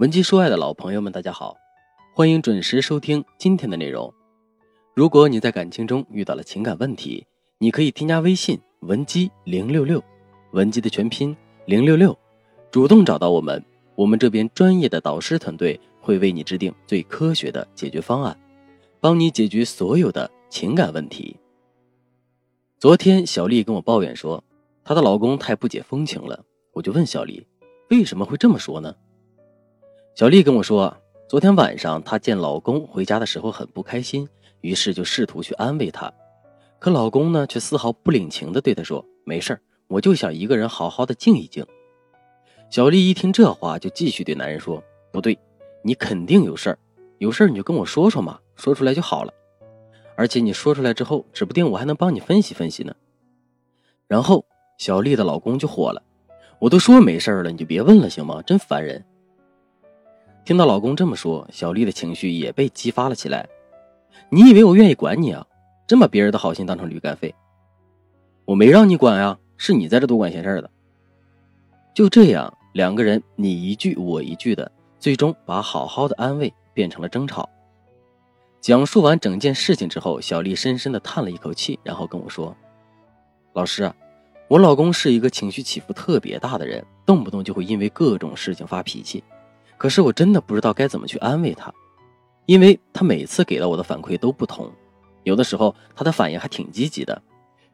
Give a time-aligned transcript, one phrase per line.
[0.00, 1.58] 文姬说爱的老朋友们，大家好，
[2.14, 4.10] 欢迎准时收听今天的内容。
[4.94, 7.26] 如果你在感情中遇到了情感问题，
[7.58, 10.02] 你可以添加微信文姬零六六，
[10.52, 11.36] 文姬的全拼
[11.66, 12.18] 零六六，
[12.70, 13.62] 主动找到我们，
[13.94, 18.34] 我们这边专业的导师团队会为你制定最科学的解决方案，
[19.00, 21.36] 帮你解决所有的情感问题。
[22.78, 24.42] 昨天小丽跟我抱怨说，
[24.82, 27.46] 她的老公太不解风情了，我就问小丽，
[27.90, 28.96] 为什么会这么说呢？
[30.14, 30.94] 小丽跟我说，
[31.28, 34.28] 昨天晚上她见老公回家的时候很不开心，
[34.60, 36.12] 于是就试图去安慰他，
[36.78, 41.64] 可老公呢却丝毫不领情的对她说：“没事我就想一个人好好的静一静。”
[42.68, 45.38] 小丽一听这话，就继续对男人说：“不对，
[45.82, 46.78] 你肯定有事儿，
[47.18, 49.32] 有事儿你就跟我说说嘛，说出来就好了。
[50.16, 52.94] 而且你说出来之后，指不定我还能帮你分析分析呢。”
[54.06, 54.44] 然后
[54.76, 56.02] 小丽的老公就火了
[56.60, 58.42] ：“我都说没事了，你就别问了行吗？
[58.42, 59.02] 真烦人。”
[60.44, 63.48] 听到老公这么说，小丽的情绪也被激发了起来。
[64.30, 65.46] 你以为我愿意管你啊？
[65.86, 67.34] 真把别人的好心当成驴肝肺？
[68.44, 70.70] 我没让你管呀，是你在这多管闲事的。
[71.94, 77.48] 就这样，两个人你一句我一句的，最终把好好的安慰变成了争吵。
[78.60, 82.56] 讲述完整件事情之后，小丽深深的叹了一口气，然后跟我说
[83.54, 83.92] ：“老师，
[84.48, 89.22] 我老公是一个情绪起伏特别大的人，动不动就会因为各种事情发脾气。”
[89.80, 91.72] 可是我真的不知道该怎么去安慰他，
[92.44, 94.70] 因为他每次给到我的反馈都不同，
[95.22, 97.22] 有的时候他的反应还挺积极的，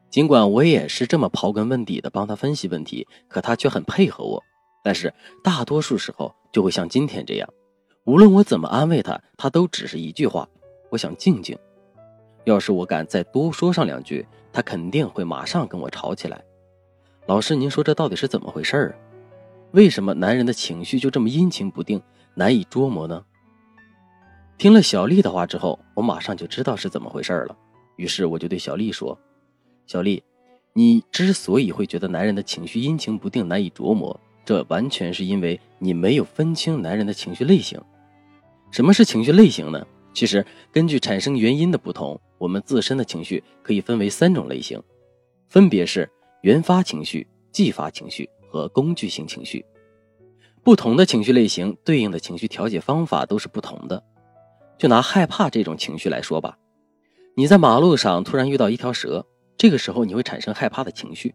[0.09, 4.41] 尽管我也是这么刨根问底的帮他分析问题，可他却很配合我。
[4.81, 5.13] 但是
[5.43, 7.49] 大多数时候就会像今天这样，
[8.05, 10.47] 无论我怎么安慰他，他都只是一句话
[10.89, 11.59] ：“我想静静。”
[12.47, 16.41] 要是我敢再多说上两句，他肯定会马上跟我吵起来。
[17.25, 18.95] 老师，您说这到底是怎么回事儿啊？
[19.71, 22.01] 为什么男人的情绪就这么阴晴不定、
[22.33, 23.23] 难以捉摸呢？
[24.57, 27.55] 听了小丽的话之后，我马上就知道是怎么回事了。
[27.95, 29.17] 于是我就对小丽说
[29.85, 30.23] ：“小丽，
[30.73, 37.79] 你之所以会觉得男人的情绪阴晴不定、难以琢磨，这完全是因为你没有分清男人的情绪类型。
[38.71, 39.85] 什么是情绪类型呢？
[40.13, 44.81] 其实根据产生原因的不同，我们自身的情绪可以分为三种类型，
[45.49, 46.09] 分别是
[46.41, 49.65] 原发情绪、继发情绪。”和工具性情绪，
[50.63, 54.03] 不同的情绪类型对应的情绪调节方法都是不同的。
[54.77, 56.57] 就拿害怕这种情绪来说吧，
[57.35, 59.25] 你在马路上突然遇到一条蛇，
[59.57, 61.33] 这个时候你会产生害怕的情绪。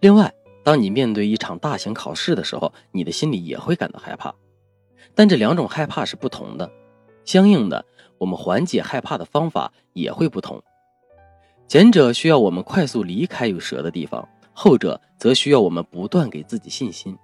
[0.00, 4.34] 另外，当你面对一场大型考试的时候，你的心里也会感到害怕。
[5.14, 6.70] 但这两种害怕是不同的，
[7.24, 7.86] 相应的，
[8.18, 10.62] 我们缓解害怕的方法也会不同。
[11.66, 14.28] 前者需要我们快速离开有蛇的地方。
[14.58, 17.14] 后者则需要我们不断给自己信心，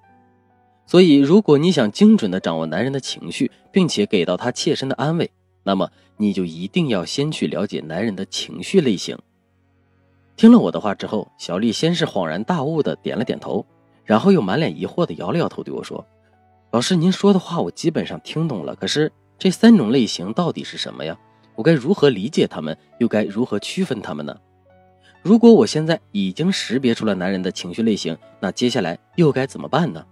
[0.84, 5.30] 所以如果你想精准的掌握男人的情绪，并且给到他切身的安慰，
[5.62, 9.18] 那么你就一定要先去了解男人的情绪类型。
[10.36, 13.64] 听了我的话之后，小丽先是恍然大悟的点了点头，
[14.04, 16.06] 然后又满脸疑惑的摇了摇头，对我说
[16.70, 21.18] ：“老师，您说的话我基本上听懂了，可是这三种类型到底是什么呀？
[21.54, 24.36] 我该如何理解他们，又该如何区分他们呢？”
[25.22, 30.04] 如果我现在已经识别出了男人的情绪类型，那接下来又该怎么办呢？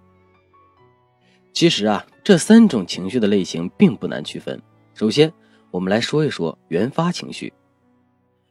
[1.53, 4.62] 其实啊，这三种情绪的类型并不难区分。
[4.94, 5.32] 首先，
[5.72, 7.53] 我们来说一说原发情绪。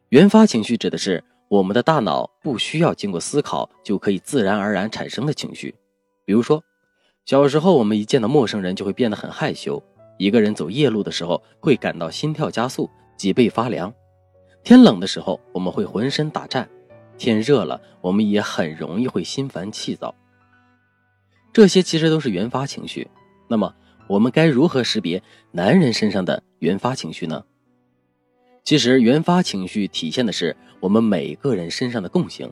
[0.09, 5.73] 原发情绪指的是我们的大脑不需要经过思考就可以自然而然产生的情绪。
[6.25, 6.61] 比如说，
[7.25, 9.81] 小时候我们一见到陌生人就会变得很害羞，
[10.17, 13.93] 一个人走夜路的时候会感到心跳加速、脊背发凉。
[14.63, 16.65] 天冷的时候，我们会浑身打颤；
[17.17, 20.13] 天热了，我们也很容易会心烦气躁。
[21.51, 23.07] 这些其实都是原发情绪。
[23.47, 23.73] 那么，
[24.07, 25.21] 我们该如何识别
[25.51, 27.43] 男人身上的原发情绪呢？
[28.63, 32.51] 其实，原发情绪体现的是我们每个人身上的共性。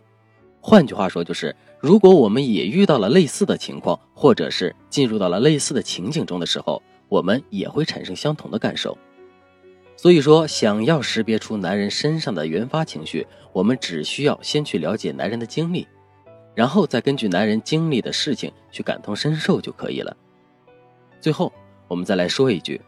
[0.59, 8.97] 换句话说，就是如果我们也遇到了类似的情况，或者是进入到了类似的情景中的时候，我们也会产生相同的感受。
[9.97, 15.87] 所以说，想要识别出男人身上的原发情绪，我们只需要先去了解男人的经历，
[16.53, 20.15] 然后再根据男人经历的事情去感同身受就可以了。
[21.19, 21.51] 最后，
[21.87, 22.79] 我们再来说一句：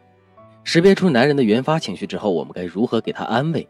[0.63, 3.67] 识别出男人的原发情绪之后，我们该如何给他安慰？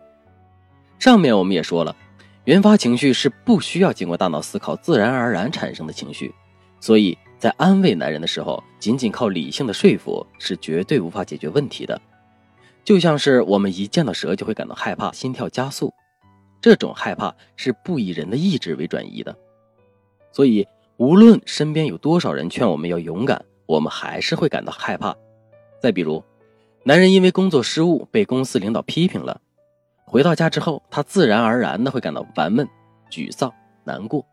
[1.00, 1.96] 上面我们也说了，
[2.44, 6.36] 原发情绪是不需要经过大脑思考，自然而然产生的情绪，
[6.82, 12.02] 所以在安慰男人的时候，仅仅靠理性的说服是绝对无法解决问题的。
[12.84, 15.94] 就像是我们一见到蛇就会感到害怕、心跳加速，
[16.60, 19.36] 这种害怕是不以人的意志为转移的。
[20.32, 20.68] 所以，
[20.98, 25.16] 无论身边有多少人劝我们要勇敢，我们还是会感到害怕。
[25.82, 26.24] 再比如，
[26.84, 29.40] 男人因为工作失误被公司领导批评了，
[30.06, 32.68] 回到家之后，他自然而然的会感到烦闷、
[33.12, 33.54] 沮丧、
[33.84, 34.26] 难过。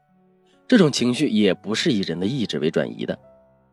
[0.67, 3.19] 这种情绪也不是以人的意志为转移的。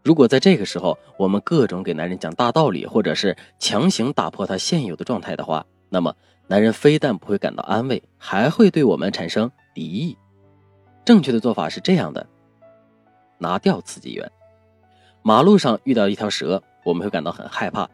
[0.04, 6.14] 如果在这个时候，我们各种给男人讲大道理，或者是强行打破他现有的状态的话，那么
[6.48, 10.18] 男人非但不会感到安慰，还会对我们产生敌意。
[11.06, 12.28] 正确的做法是这样的：
[13.38, 14.30] 拿掉刺激源。
[15.22, 17.90] 马路上遇到一条蛇，我们会感到很害怕，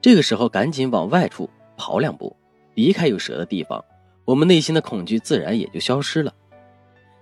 [0.00, 2.36] 这个时候赶紧往外处跑两步，
[2.74, 3.84] 离开有蛇的地方，
[4.24, 6.32] 我们内心的恐惧自然也就消失了。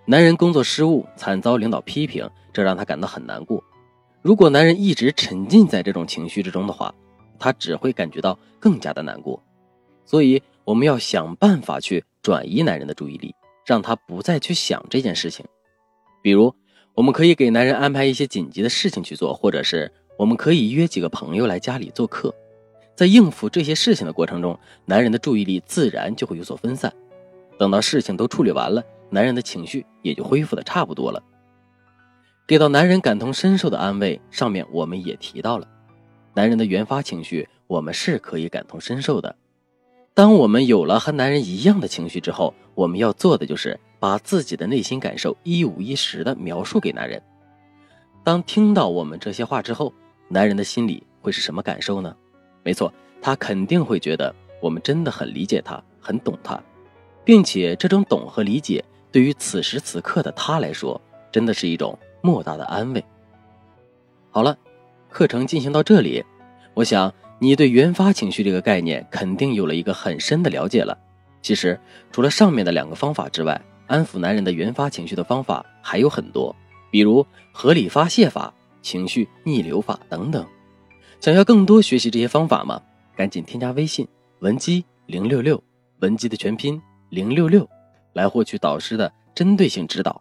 [0.04, 3.64] 男人工作失误，惨遭领导批评，这让他感到很难过。
[4.26, 6.92] 如果男人一直沉浸在这种情绪之中的话，
[7.38, 9.40] 他只会感觉到更加的难过。
[10.04, 13.32] 所以我们要想办法去转移男人的注意力，
[13.64, 15.46] 让他不再去想这件事情。
[16.22, 16.52] 比如，
[16.92, 22.34] 我们可以给男人安排一些紧急的事情去做，或者是我们可以约几个朋友来家里做客。
[22.96, 26.92] 在应付这些事情的过程中，男人的注意力自然就会有所分散。
[27.56, 31.22] 等到事情都处理完了，男人的情绪也就恢复的差不多了。
[32.46, 35.66] 给到男人感同身受的安慰，上面我们也提到了，
[36.32, 39.34] 男人的原发情绪，我们是可以感同身受的。
[40.14, 47.20] 当我们有了和男人一样的情绪之后，我们要做的就是把自己的内心感受一五一十的描述给男人。
[48.22, 49.92] 当听到我们这些话之后，
[50.28, 52.14] 男人的心里会是什么感受呢？
[52.62, 54.32] 没错，他肯定会觉得
[54.62, 56.62] 我们真的很理解他，很懂他，
[57.24, 61.00] 并且这种懂和理解对于此时此刻的他来说，
[61.32, 61.98] 真的是一种。
[62.26, 63.04] 莫大的安慰。
[64.32, 64.58] 好了，
[65.08, 66.24] 课程进行到这里，
[66.74, 70.98] 我想你对原发情绪这个概念肯定有了一个很深的了解了。
[71.40, 71.78] 其实，
[72.10, 76.54] 除了上面的两个方法之外，安抚男人的原发情绪的方法还有很多，
[76.90, 78.52] 比如合理发泄法、
[78.82, 80.44] 情绪逆流法等等。
[81.20, 82.82] 想要更多学习这些方法吗？
[83.14, 84.06] 赶紧添加微信
[84.40, 85.62] 文姬零六六，
[86.00, 87.66] 文姬的全拼零六六，
[88.12, 90.20] 来获取导师的针对性指导。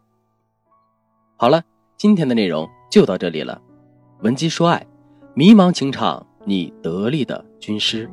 [1.35, 1.63] 好了。
[1.97, 3.61] 今天的内容就到这里了，
[4.21, 4.85] 文姬说爱，
[5.33, 8.09] 迷茫情场，你得力的军师。